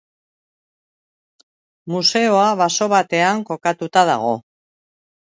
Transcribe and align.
Museoa 1.91 2.45
baso 2.61 2.87
batean 2.93 3.43
kokatuta 3.51 4.05
dago. 4.11 4.33